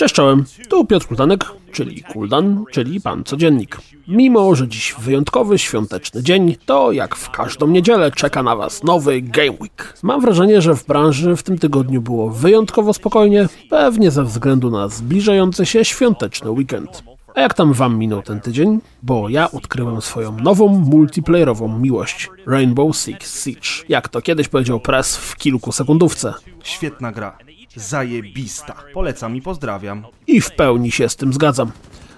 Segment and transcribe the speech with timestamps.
[0.00, 3.78] Cześć czołem, tu Piotr Kuldanek, czyli Kuldan, czyli Pan Codziennik.
[4.08, 9.20] Mimo, że dziś wyjątkowy świąteczny dzień, to jak w każdą niedzielę czeka na Was nowy
[9.20, 9.94] Game Week.
[10.02, 14.88] Mam wrażenie, że w branży w tym tygodniu było wyjątkowo spokojnie, pewnie ze względu na
[14.88, 17.02] zbliżający się świąteczny weekend.
[17.34, 18.80] A jak tam Wam minął ten tydzień?
[19.02, 23.84] Bo ja odkryłem swoją nową multiplayerową miłość Rainbow Six Siege.
[23.88, 26.34] Jak to kiedyś powiedział Press w kilku sekundówce.
[26.62, 27.38] Świetna gra.
[27.76, 28.74] Zajebista.
[28.94, 30.04] Polecam i pozdrawiam.
[30.26, 31.70] I w pełni się z tym zgadzam.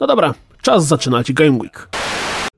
[0.00, 1.88] No dobra, czas zaczynać Game Week.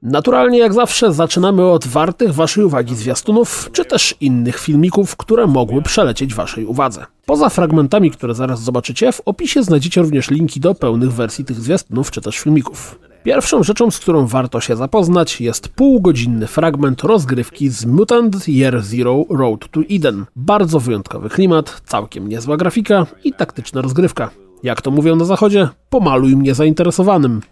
[0.03, 5.83] Naturalnie, jak zawsze, zaczynamy od wartych Waszej uwagi zwiastunów, czy też innych filmików, które mogły
[5.83, 7.07] przelecieć Waszej uwadze.
[7.27, 12.11] Poza fragmentami, które zaraz zobaczycie, w opisie znajdziecie również linki do pełnych wersji tych zwiastunów,
[12.11, 12.99] czy też filmików.
[13.27, 19.25] Pierwszą rzeczą, z którą warto się zapoznać, jest półgodzinny fragment rozgrywki z Mutant Year Zero
[19.31, 20.27] Road to Eden.
[20.37, 24.31] Bardzo wyjątkowy klimat, całkiem niezła grafika i taktyczna rozgrywka.
[24.63, 27.43] Jak to mówią na zachodzie, pomaluj mnie zainteresowanym.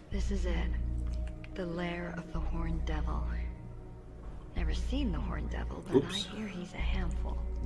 [5.94, 6.28] Oops.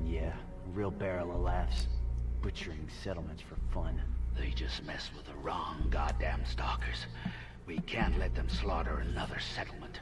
[0.06, 0.32] Yeah,
[0.77, 1.86] real barrel of laughs.
[2.42, 4.00] Butchering settlements for fun.
[4.36, 7.06] They just mess with the wrong goddamn stalkers.
[7.69, 10.00] We can't let them slaughter another settlement.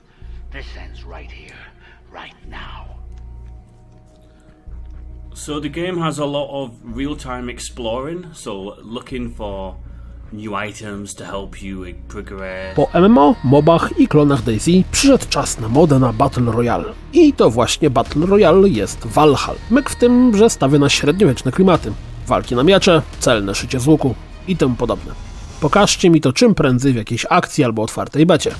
[0.52, 1.62] This ends right here,
[2.12, 2.84] right now.
[5.34, 9.74] So the game has a lot of real-time exploring, so looking for
[10.32, 12.76] new items to help you progress.
[12.76, 16.92] Po MMO, mobach i klonach Daisy przyszedł czas na modę na Battle Royale.
[17.12, 19.60] I to właśnie Battle Royale jest Valhalla.
[19.70, 21.92] Myk w tym, że stawia na średniowieczne klimaty.
[22.26, 24.14] Walki na miecze, celne szycie z łuku
[24.48, 25.25] i tym podobne.
[25.60, 28.54] Pokażcie mi to czym prędzej w jakiejś akcji albo otwartej becie.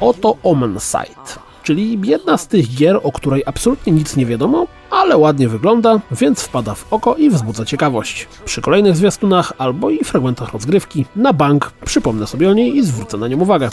[0.00, 5.16] Oto Omen Sight, czyli jedna z tych gier, o której absolutnie nic nie wiadomo, ale
[5.16, 8.28] ładnie wygląda, więc wpada w oko i wzbudza ciekawość.
[8.44, 13.16] Przy kolejnych zwiastunach albo i fragmentach rozgrywki na bank przypomnę sobie o niej i zwrócę
[13.16, 13.68] na nią uwagę.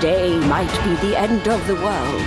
[0.00, 2.22] Today might be the end of the world.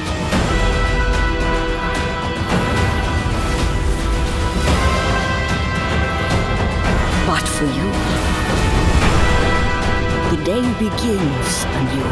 [7.28, 7.89] But for you,
[10.31, 12.06] the day begins anew.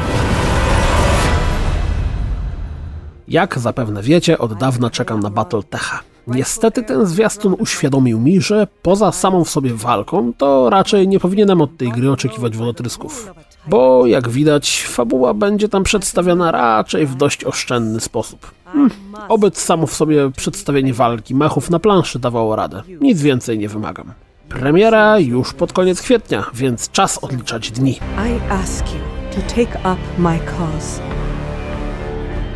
[3.28, 5.99] Jak zapewne wiecie, od dawna czekam na Battletecha.
[6.28, 11.61] Niestety ten zwiastun uświadomił mi, że poza samą w sobie walką, to raczej nie powinienem
[11.61, 13.33] od tej gry oczekiwać wodotrysków.
[13.67, 18.51] Bo jak widać, fabuła będzie tam przedstawiona raczej w dość oszczędny sposób.
[18.66, 18.91] Hmm,
[19.29, 22.83] obyt samo w sobie przedstawienie walki mechów na planszy dawało radę.
[23.01, 24.13] Nic więcej nie wymagam.
[24.49, 27.91] Premiera już pod koniec kwietnia, więc czas odliczać dni.
[27.91, 28.99] I ask you
[29.35, 31.01] to take up my cause,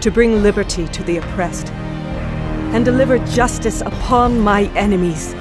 [0.01, 1.71] to bring liberty to the oppressed,
[2.73, 5.35] and deliver justice upon my enemies,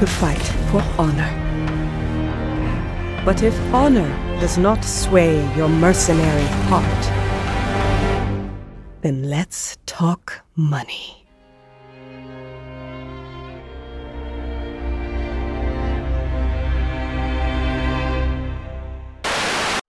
[0.00, 1.37] to fight for honor.
[3.24, 4.08] But if honor
[4.40, 7.12] does not sway your mercenary heart,
[9.02, 11.18] then let's talk money.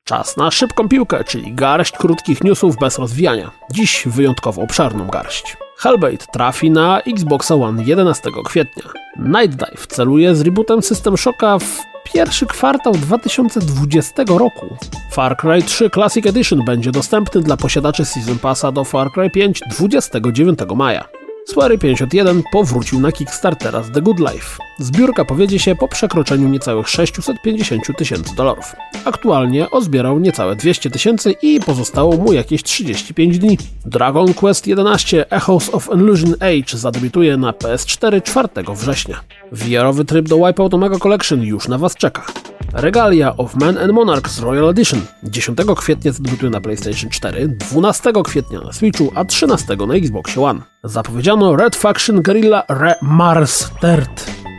[0.10, 3.52] Czas na szybką piłkę, czyli garść krótkich newsów bez rozwijania.
[3.72, 5.58] Dziś wyjątkowo obszarną garść.
[5.78, 8.84] Hellblade trafi na Xboxa One 11 kwietnia.
[9.20, 14.78] Night Dive celuje z rebootem System Shocka w pierwszy kwartał 2020 roku.
[15.12, 19.62] Far Cry 3 Classic Edition będzie dostępny dla posiadaczy Season Passa do Far Cry 5
[19.70, 21.19] 29 maja.
[21.50, 24.64] Swery 51 powrócił na Kickstartera z The Good Life.
[24.80, 28.76] Zbiórka powiedzie się po przekroczeniu niecałych 650 tysięcy dolarów.
[29.06, 33.58] Aktualnie ozbierał niecałe 200 tysięcy i pozostało mu jakieś 35 dni.
[33.86, 39.20] Dragon Quest 11 Echoes of Illusion Age zadebiutuje na PS4 4 września.
[39.52, 42.26] VR-owy tryb do Wipeout Omega Collection już na Was czeka.
[42.74, 48.60] Regalia of Men and Monarchs Royal Edition 10 kwietnia zadebiutuje na PlayStation 4, 12 kwietnia
[48.60, 50.60] na Switchu, a 13 na Xbox One.
[50.84, 54.10] Zapowiedziano Red Faction Guerrilla Re Mars Third.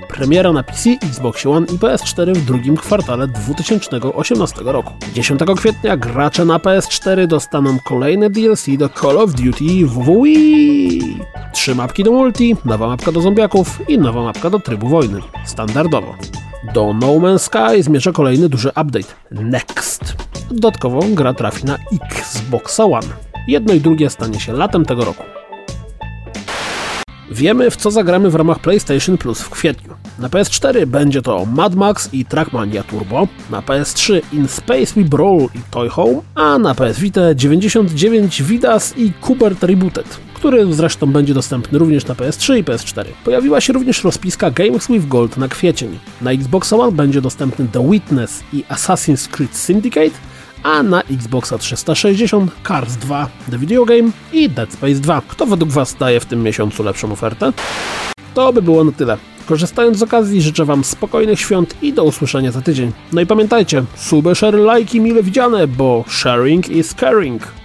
[0.09, 4.93] Premiera na PC, Xbox One i PS4 w drugim kwartale 2018 roku.
[5.15, 11.21] 10 kwietnia gracze na PS4 dostaną kolejne DLC do Call of Duty WWE.
[11.53, 15.21] Trzy mapki do multi, nowa mapka do zombiaków i nowa mapka do trybu wojny.
[15.45, 16.15] Standardowo.
[16.75, 19.15] Do No Man's Sky zmierza kolejny duży update.
[19.31, 20.15] Next.
[20.51, 21.79] Dodatkowo gra trafi na
[22.11, 23.07] Xbox One.
[23.49, 25.23] Jedno i drugie stanie się latem tego roku.
[27.31, 29.95] Wiemy, w co zagramy w ramach PlayStation Plus w kwietniu.
[30.19, 35.49] Na PS4 będzie to Mad Max i Trackmania Turbo, na PS3 In Space We Brawl
[35.55, 41.35] i Toy Home, a na PS Vita 99 Vidas i Kubert Rebooted, który zresztą będzie
[41.35, 43.05] dostępny również na PS3 i PS4.
[43.25, 45.99] Pojawiła się również rozpiska Games with Gold na kwiecień.
[46.23, 50.11] Na Xbox One będzie dostępny The Witness i Assassin's Creed Syndicate,
[50.63, 55.23] a na Xboxa 360 Cars 2 The Video Game i Dead Space 2.
[55.29, 57.53] Kto według Was daje w tym miesiącu lepszą ofertę?
[58.35, 59.17] To by było na tyle.
[59.47, 62.93] Korzystając z okazji życzę Wam spokojnych świąt i do usłyszenia za tydzień.
[63.13, 67.60] No i pamiętajcie, suby, share, lajki mile widziane, bo sharing is caring.